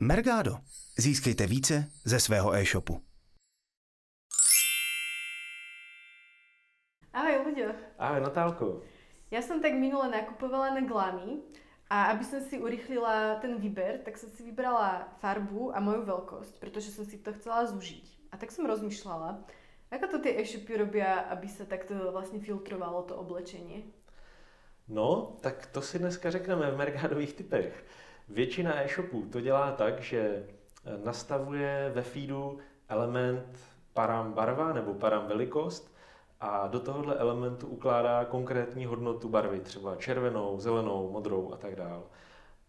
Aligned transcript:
Mergado. 0.00 0.58
Získejte 0.98 1.46
více 1.46 1.90
ze 2.04 2.20
svého 2.20 2.54
e-shopu. 2.54 3.00
Ahoj, 7.12 7.36
Luďo. 7.46 7.72
Ahoj, 7.98 8.20
Natálko. 8.20 8.84
Ja 9.32 9.40
som 9.40 9.64
tak 9.64 9.72
minule 9.72 10.12
nakupovala 10.12 10.76
na 10.76 10.84
Glamy 10.84 11.40
a 11.88 12.12
aby 12.12 12.28
som 12.28 12.44
si 12.44 12.60
urychlila 12.60 13.40
ten 13.40 13.56
výber, 13.56 14.04
tak 14.04 14.20
som 14.20 14.28
si 14.28 14.44
vybrala 14.44 15.08
farbu 15.24 15.72
a 15.72 15.80
moju 15.80 16.04
veľkosť, 16.04 16.60
pretože 16.60 16.92
som 16.92 17.08
si 17.08 17.16
to 17.16 17.32
chcela 17.32 17.64
zúžiť. 17.64 18.28
A 18.30 18.36
tak 18.36 18.52
som 18.52 18.68
rozmýšľala, 18.68 19.48
ako 19.88 20.04
to 20.12 20.28
tie 20.28 20.36
e-shopy 20.36 20.76
robia, 20.76 21.24
aby 21.32 21.48
sa 21.48 21.64
takto 21.64 22.12
vlastne 22.12 22.44
filtrovalo 22.44 23.08
to 23.08 23.16
oblečenie. 23.16 23.88
No, 24.92 25.40
tak 25.40 25.72
to 25.72 25.80
si 25.80 25.96
dneska 25.96 26.28
řekneme 26.28 26.68
v 26.68 26.78
Mercadových 26.84 27.32
typech. 27.32 27.72
Většina 28.28 28.82
e-shopů 28.82 29.26
to 29.32 29.40
dělá 29.40 29.72
tak, 29.72 30.00
že 30.00 30.46
nastavuje 31.04 31.90
ve 31.94 32.02
feedu 32.02 32.58
element 32.88 33.58
param 33.92 34.32
barva 34.32 34.72
nebo 34.72 34.94
param 34.94 35.26
velikost 35.26 35.96
a 36.40 36.66
do 36.66 36.80
tohohle 36.80 37.14
elementu 37.14 37.66
ukládá 37.66 38.24
konkrétní 38.24 38.86
hodnotu 38.86 39.28
barvy, 39.28 39.60
třeba 39.60 39.96
červenou, 39.96 40.60
zelenou, 40.60 41.10
modrou 41.10 41.52
a 41.52 41.56
tak 41.56 41.76
dál. 41.76 42.02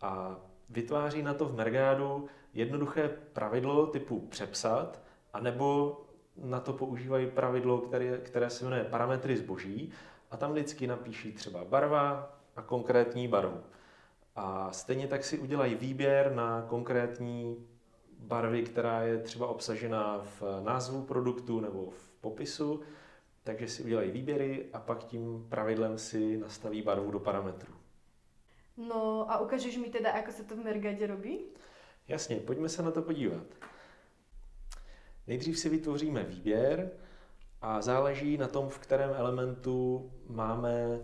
A 0.00 0.36
vytváří 0.70 1.22
na 1.22 1.34
to 1.34 1.44
v 1.44 1.56
Mergádu 1.56 2.26
jednoduché 2.54 3.08
pravidlo 3.08 3.86
typu 3.86 4.20
přepsat, 4.20 5.00
anebo 5.32 6.00
na 6.36 6.60
to 6.60 6.72
používají 6.72 7.26
pravidlo, 7.26 7.78
které, 7.78 8.18
které 8.18 8.50
se 8.50 8.64
jmenuje 8.64 8.84
parametry 8.84 9.36
zboží 9.36 9.92
a 10.30 10.36
tam 10.36 10.52
vždycky 10.52 10.86
napíší 10.86 11.32
třeba 11.32 11.64
barva 11.64 12.36
a 12.56 12.62
konkrétní 12.62 13.28
barvu. 13.28 13.60
A 14.36 14.72
stejně 14.72 15.08
tak 15.08 15.24
si 15.24 15.38
udělají 15.38 15.74
výběr 15.74 16.32
na 16.34 16.62
konkrétní 16.62 17.66
barvy, 18.18 18.62
která 18.62 19.02
je 19.02 19.18
třeba 19.18 19.46
obsažená 19.46 20.18
v 20.18 20.42
názvu 20.64 21.02
produktu 21.02 21.60
nebo 21.60 21.90
v 21.90 22.10
popisu, 22.20 22.80
takže 23.44 23.68
si 23.68 23.82
udělají 23.82 24.10
výběry 24.10 24.66
a 24.72 24.80
pak 24.80 25.04
tím 25.04 25.46
pravidlem 25.48 25.98
si 25.98 26.36
nastaví 26.38 26.82
barvu 26.82 27.10
do 27.10 27.20
parametru. 27.20 27.74
No 28.76 29.30
a 29.30 29.38
ukážeš 29.38 29.76
mi 29.76 29.88
teda, 29.88 30.12
ako 30.12 30.32
se 30.32 30.44
to 30.44 30.56
v 30.56 30.64
Mergade 30.64 31.06
robí? 31.06 31.44
Jasně, 32.08 32.36
pojďme 32.36 32.68
se 32.68 32.82
na 32.82 32.90
to 32.90 33.02
podívat. 33.02 33.46
Nejdřív 35.26 35.58
si 35.58 35.68
vytvoříme 35.68 36.22
výběr 36.22 36.90
a 37.60 37.82
záleží 37.82 38.36
na 38.36 38.48
tom, 38.48 38.68
v 38.68 38.78
kterém 38.78 39.10
elementu 39.14 40.10
máme 40.26 41.00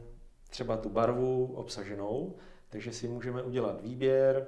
třeba 0.50 0.76
tu 0.76 0.88
barvu 0.88 1.54
obsaženou, 1.54 2.36
takže 2.72 2.92
si 2.92 3.08
můžeme 3.08 3.42
udělat 3.42 3.80
výběr 3.80 4.46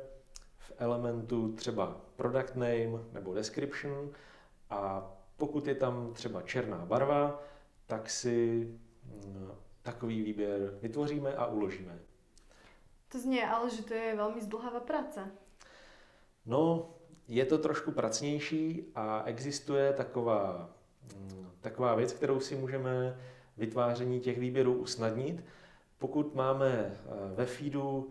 v 0.58 0.72
elementu 0.78 1.52
třeba 1.52 2.00
product 2.16 2.54
name 2.54 3.04
nebo 3.12 3.34
description 3.34 4.10
a 4.70 5.10
pokud 5.36 5.66
je 5.66 5.74
tam 5.74 6.12
třeba 6.14 6.42
černá 6.42 6.86
barva, 6.86 7.42
tak 7.86 8.10
si 8.10 8.68
mm, 9.04 9.50
takový 9.82 10.22
výběr 10.22 10.78
vytvoříme 10.82 11.34
a 11.34 11.46
uložíme. 11.46 11.98
To 13.08 13.18
zní 13.18 13.42
ale, 13.42 13.70
že 13.70 13.82
to 13.82 13.94
je 13.94 14.16
velmi 14.16 14.40
zdlhavá 14.40 14.80
práce. 14.80 15.30
No, 16.46 16.90
je 17.28 17.44
to 17.44 17.58
trošku 17.58 17.92
pracnější 17.92 18.84
a 18.94 19.22
existuje 19.24 19.92
taková, 19.92 20.70
mm, 21.14 21.50
taková 21.60 21.94
věc, 21.94 22.12
kterou 22.12 22.40
si 22.40 22.56
můžeme 22.56 23.18
vytváření 23.56 24.20
těch 24.20 24.38
výběrů 24.38 24.74
usnadnit. 24.74 25.44
Pokud 25.98 26.34
máme 26.34 26.70
eh, 26.70 27.10
ve 27.34 27.46
feedu 27.46 28.08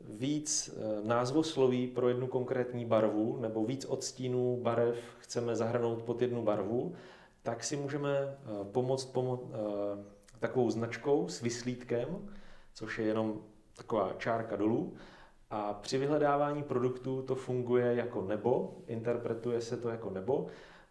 víc 0.00 0.68
eh, 0.76 1.06
názvosloví 1.06 1.86
pro 1.86 2.08
jednu 2.08 2.26
konkrétní 2.26 2.84
barvu 2.84 3.36
nebo 3.40 3.64
víc 3.64 3.84
odstínů 3.84 4.60
barev 4.62 4.96
chceme 5.18 5.56
zahrnout 5.56 6.02
pod 6.02 6.22
jednu 6.22 6.42
barvu, 6.42 6.94
tak 7.42 7.64
si 7.64 7.76
můžeme 7.76 8.10
eh, 8.18 8.64
pomoct 8.72 9.14
pomo- 9.14 9.50
takovou 10.40 10.70
značkou 10.70 11.28
s 11.28 11.40
vyslítkem, 11.40 12.28
což 12.74 12.98
je 12.98 13.06
jenom 13.06 13.40
taková 13.76 14.14
čárka 14.18 14.56
dolů. 14.56 14.94
A 15.50 15.72
při 15.72 15.98
vyhledávání 15.98 16.62
produktů 16.62 17.22
to 17.22 17.34
funguje 17.34 17.94
jako 17.94 18.22
nebo, 18.22 18.76
interpretuje 18.86 19.60
se 19.60 19.76
to 19.76 19.88
jako 19.88 20.10
nebo 20.10 20.46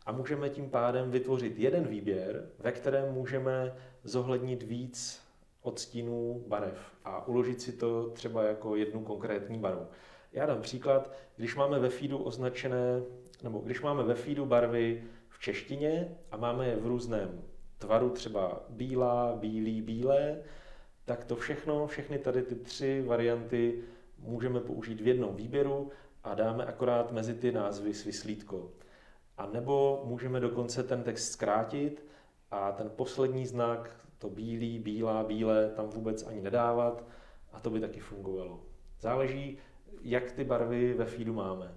a 0.05 0.11
můžeme 0.11 0.49
tím 0.49 0.69
pádem 0.69 1.11
vytvořit 1.11 1.59
jeden 1.59 1.87
výběr, 1.87 2.49
ve 2.59 2.71
kterém 2.71 3.13
můžeme 3.13 3.75
zohlednit 4.03 4.63
víc 4.63 5.20
odstínů 5.61 6.43
barev 6.47 6.91
a 7.05 7.27
uložit 7.27 7.61
si 7.61 7.71
to 7.71 8.09
třeba 8.09 8.43
jako 8.43 8.75
jednu 8.75 9.03
konkrétní 9.03 9.59
barvu. 9.59 9.87
Já 10.33 10.45
dám 10.45 10.61
příklad, 10.61 11.11
když 11.35 11.55
máme 11.55 11.79
ve 11.79 11.89
feedu 11.89 12.17
označené, 12.17 13.01
nebo 13.43 13.59
když 13.59 13.81
máme 13.81 14.03
ve 14.03 14.15
feedu 14.15 14.45
barvy 14.45 15.03
v 15.29 15.39
češtině 15.39 16.17
a 16.31 16.37
máme 16.37 16.67
je 16.67 16.75
v 16.75 16.87
různém 16.87 17.41
tvaru, 17.77 18.09
třeba 18.09 18.63
bílá, 18.69 19.35
bílý, 19.35 19.81
bílé, 19.81 20.43
tak 21.05 21.25
to 21.25 21.35
všechno, 21.35 21.87
všechny 21.87 22.19
tady 22.19 22.41
ty 22.41 22.55
tři 22.55 23.03
varianty 23.07 23.83
můžeme 24.17 24.59
použít 24.59 25.01
v 25.01 25.07
jednom 25.07 25.35
výběru 25.35 25.89
a 26.23 26.35
dáme 26.35 26.65
akorát 26.65 27.11
mezi 27.11 27.33
ty 27.33 27.51
názvy 27.51 27.93
svislítko. 27.93 28.71
A 29.37 29.45
nebo 29.47 30.03
můžeme 30.05 30.39
dokonce 30.39 30.83
ten 30.83 31.03
text 31.03 31.31
zkrátit 31.31 32.05
a 32.51 32.71
ten 32.71 32.91
poslední 32.95 33.45
znak, 33.45 34.01
to 34.21 34.29
bílý, 34.29 34.79
bílá, 34.79 35.23
bílé, 35.23 35.69
tam 35.69 35.89
vůbec 35.89 36.27
ani 36.27 36.41
nedávat 36.41 37.03
a 37.53 37.59
to 37.59 37.69
by 37.69 37.79
taky 37.79 37.99
fungovalo. 37.99 38.59
Záleží, 38.99 39.57
jak 40.01 40.31
ty 40.31 40.43
barvy 40.43 40.93
ve 40.93 41.05
feedu 41.05 41.33
máme. 41.33 41.75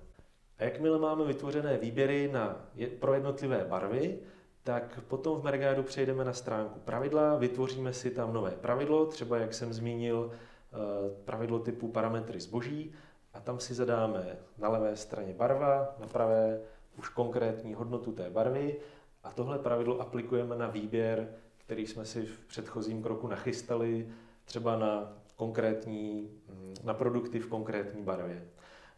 A 0.59 0.65
jakmile 0.65 0.99
máme 0.99 1.25
vytvořené 1.25 1.79
výběry 1.79 2.31
na, 2.33 2.67
pro 2.99 3.15
jednotlivé 3.15 3.65
barvy, 3.69 4.19
tak 4.63 5.01
potom 5.09 5.41
v 5.41 5.45
Mergádu 5.45 5.83
přejdeme 5.83 6.25
na 6.25 6.33
stránku 6.33 6.81
pravidla, 6.81 7.37
vytvoříme 7.37 7.93
si 7.93 8.11
tam 8.11 8.33
nové 8.33 8.51
pravidlo, 8.51 9.07
třeba 9.07 9.39
jak 9.39 9.55
jsem 9.55 9.73
zmínil, 9.73 10.31
eh, 10.33 10.77
pravidlo 11.25 11.59
typu 11.59 11.89
parametry 11.89 12.41
zboží 12.41 12.93
a 13.35 13.41
tam 13.41 13.61
si 13.61 13.75
zadáme 13.75 14.37
na 14.59 14.69
levé 14.69 14.97
straně 14.97 15.35
barva, 15.35 15.97
na 15.99 16.07
pravé 16.07 16.61
už 16.99 17.09
konkrétní 17.09 17.75
hodnotu 17.75 18.13
té 18.13 18.31
barvy 18.31 18.77
a 19.23 19.33
tohle 19.33 19.59
pravidlo 19.59 20.01
aplikujeme 20.01 20.57
na 20.57 20.67
výběr, 20.67 21.29
který 21.65 21.87
jsme 21.87 22.05
si 22.05 22.27
v 22.27 22.47
předchozím 22.47 23.03
kroku 23.03 23.29
nachystali, 23.29 24.09
třeba 24.45 24.79
na 24.79 25.19
konkrétní, 25.37 26.31
mm, 26.49 26.75
na 26.85 26.95
produkty 26.95 27.41
v 27.41 27.47
konkrétní 27.49 28.03
barvě. 28.03 28.49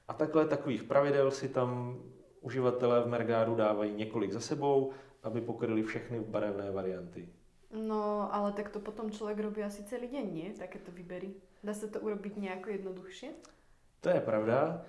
A 0.08 0.14
takhle 0.14 0.46
takových 0.46 0.82
pravidel 0.82 1.30
si 1.30 1.48
tam 1.48 1.98
uživatelé 2.40 3.02
v 3.02 3.06
Mergádu 3.06 3.54
dávají 3.54 3.92
několik 3.92 4.32
za 4.32 4.40
sebou, 4.40 4.90
aby 5.22 5.40
pokryli 5.40 5.82
všechny 5.82 6.20
barevné 6.20 6.70
varianty. 6.70 7.28
No, 7.70 8.34
ale 8.34 8.52
tak 8.52 8.68
to 8.68 8.80
potom 8.80 9.10
člověk 9.10 9.38
robí 9.38 9.62
asi 9.62 9.84
celý 9.84 10.08
den, 10.08 10.34
nie? 10.34 10.52
Takéto 10.52 10.92
výběry. 10.92 11.34
Dá 11.64 11.74
se 11.74 11.88
to 11.88 12.00
urobit 12.00 12.36
nějak 12.36 12.66
jednodušší? 12.66 13.30
To 14.00 14.08
je 14.08 14.20
pravda. 14.20 14.82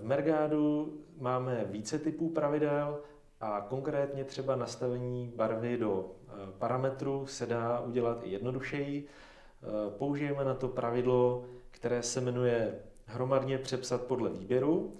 V 0.00 0.04
Mergádu 0.04 0.94
máme 1.18 1.64
více 1.64 1.98
typů 1.98 2.30
pravidel 2.30 3.02
a 3.40 3.66
konkrétně 3.68 4.24
třeba 4.24 4.56
nastavení 4.56 5.32
barvy 5.36 5.76
do 5.76 6.10
eh, 6.28 6.32
parametru 6.58 7.26
se 7.26 7.46
dá 7.46 7.80
udělat 7.80 8.18
i 8.22 8.30
jednodušeji. 8.30 9.06
Eh, 9.06 9.90
použijeme 9.98 10.44
na 10.44 10.54
to 10.54 10.68
pravidlo, 10.68 11.44
které 11.70 12.02
se 12.02 12.20
jmenuje 12.20 12.78
hromadně 13.06 13.58
přepsat 13.58 14.02
podle 14.02 14.30
výběru 14.30 14.96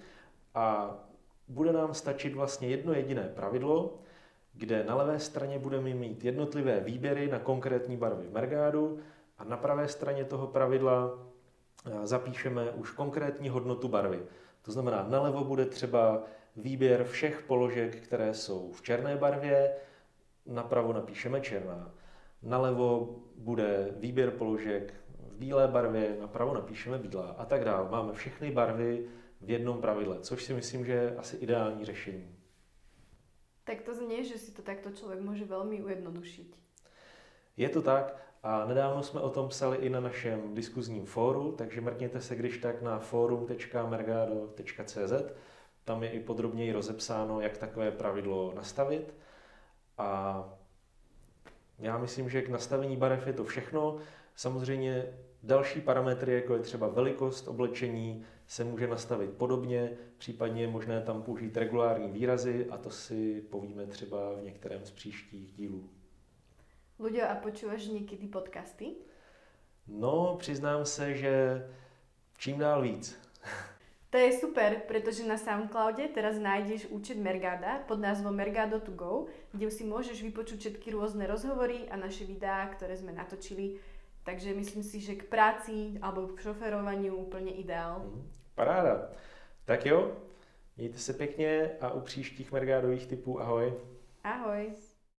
a 0.54 0.96
bude 1.48 1.72
nám 1.72 1.94
stačit 1.94 2.34
vlastně 2.34 2.68
jedno 2.68 2.92
jediné 2.92 3.22
pravidlo, 3.22 3.98
kde 4.52 4.84
na 4.84 4.94
levé 4.94 5.18
straně 5.18 5.58
budeme 5.58 5.94
mít 5.94 6.24
jednotlivé 6.24 6.80
výběry 6.80 7.28
na 7.28 7.38
konkrétní 7.38 7.96
barvy 7.96 8.26
v 8.26 8.32
Mergádu 8.32 8.98
a 9.38 9.44
na 9.44 9.56
pravé 9.56 9.88
straně 9.88 10.24
toho 10.24 10.46
pravidla 10.46 11.18
eh, 11.86 12.06
zapíšeme 12.06 12.70
už 12.70 12.90
konkrétní 12.90 13.48
hodnotu 13.48 13.88
barvy. 13.88 14.22
To 14.62 14.72
znamená, 14.72 15.06
nalevo 15.08 15.44
bude 15.44 15.66
třeba 15.66 16.22
výběr 16.56 17.04
všech 17.04 17.42
položek, 17.42 17.96
které 17.96 18.34
jsou 18.34 18.72
v 18.72 18.82
černé 18.82 19.16
barvě, 19.16 19.76
napravo 20.46 20.92
napíšeme 20.92 21.40
černá. 21.40 21.94
Nalevo 22.42 23.18
bude 23.36 23.94
výběr 23.96 24.30
položek 24.30 24.94
v 25.18 25.36
bílé 25.36 25.68
barvě, 25.68 26.16
napravo 26.20 26.54
napíšeme 26.54 26.98
bílá 26.98 27.30
a 27.30 27.44
tak 27.44 27.64
dále. 27.64 27.90
Máme 27.90 28.12
všechny 28.12 28.50
barvy 28.50 29.08
v 29.40 29.50
jednom 29.50 29.80
pravidle, 29.80 30.20
což 30.20 30.44
si 30.44 30.54
myslím, 30.54 30.86
že 30.86 30.92
je 30.92 31.16
asi 31.16 31.36
ideální 31.36 31.84
řešení. 31.84 32.36
Tak 33.64 33.82
to 33.82 33.94
zní, 33.94 34.24
že 34.24 34.38
si 34.38 34.52
to 34.52 34.62
takto 34.62 34.90
člověk 34.90 35.20
může 35.20 35.44
velmi 35.44 35.82
ujednodušit. 35.82 36.56
Je 37.56 37.68
to 37.68 37.82
tak 37.82 38.16
a 38.42 38.64
nedávno 38.64 39.02
jsme 39.02 39.20
o 39.20 39.30
tom 39.30 39.48
psali 39.48 39.76
i 39.76 39.90
na 39.90 40.00
našem 40.00 40.54
diskuzním 40.54 41.06
fóru, 41.06 41.52
takže 41.52 41.80
mrkněte 41.80 42.20
se 42.20 42.36
když 42.36 42.58
tak 42.58 42.82
na 42.82 42.98
forum.mergado.cz. 42.98 45.12
Tam 45.86 46.02
je 46.02 46.10
i 46.10 46.20
podrobněji 46.20 46.72
rozepsáno, 46.72 47.40
jak 47.40 47.58
takové 47.58 47.90
pravidlo 47.90 48.52
nastavit. 48.54 49.14
A 49.98 50.44
já 51.78 51.98
myslím, 51.98 52.28
že 52.28 52.42
k 52.42 52.48
nastavení 52.48 52.96
barev 52.96 53.26
je 53.26 53.32
to 53.32 53.44
všechno. 53.44 53.96
Samozřejmě 54.34 55.06
další 55.42 55.80
parametry, 55.80 56.34
jako 56.34 56.54
je 56.54 56.60
třeba 56.60 56.88
velikost 56.88 57.48
oblečení, 57.48 58.24
se 58.46 58.64
může 58.64 58.86
nastavit 58.86 59.30
podobně, 59.30 59.90
případně 60.18 60.62
je 60.62 60.68
možné 60.68 61.00
tam 61.00 61.22
použít 61.22 61.56
regulární 61.56 62.10
výrazy 62.10 62.66
a 62.70 62.76
to 62.76 62.90
si 62.90 63.40
povíme 63.40 63.86
třeba 63.86 64.34
v 64.34 64.42
některém 64.42 64.84
z 64.84 64.90
příštích 64.90 65.52
dílů. 65.52 65.90
Ľudia, 66.98 67.26
a 67.26 67.34
počúvaš 67.34 67.86
někdy 67.86 68.26
podcasty? 68.26 68.94
No, 69.86 70.36
přiznám 70.38 70.84
se, 70.84 71.14
že 71.14 71.66
čím 72.38 72.58
dál 72.58 72.82
víc. 72.82 73.18
To 74.16 74.22
je 74.24 74.32
super, 74.32 74.80
pretože 74.88 75.28
na 75.28 75.36
Soundcloude 75.36 76.08
teraz 76.08 76.40
nájdeš 76.40 76.88
účet 76.88 77.20
Mergada 77.20 77.84
pod 77.84 78.00
názvom 78.00 78.32
Mergado 78.32 78.80
to 78.80 78.88
go, 78.96 79.28
kde 79.52 79.68
si 79.68 79.84
môžeš 79.84 80.24
vypočuť 80.24 80.56
všetky 80.56 80.96
rôzne 80.96 81.28
rozhovory 81.28 81.84
a 81.92 82.00
naše 82.00 82.24
videá, 82.24 82.64
ktoré 82.72 82.96
sme 82.96 83.12
natočili. 83.12 83.76
Takže 84.24 84.56
myslím 84.56 84.80
si, 84.80 85.04
že 85.04 85.20
k 85.20 85.28
práci 85.28 86.00
alebo 86.00 86.32
k 86.32 86.40
šoferovaniu 86.40 87.12
úplne 87.12 87.52
ideál. 87.60 88.08
Mhm. 88.08 88.24
Paráda. 88.56 89.12
Tak 89.68 89.84
jo, 89.84 90.16
mějte 90.76 90.98
se 90.98 91.12
pěkně 91.12 91.70
a 91.80 91.92
u 91.92 92.00
příštích 92.00 92.52
Mergádových 92.52 93.06
typů 93.06 93.40
ahoj. 93.40 93.74
Ahoj! 94.24 94.72